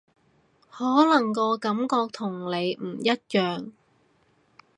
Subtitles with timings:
[0.71, 3.71] 可能個感覺同你唔一樣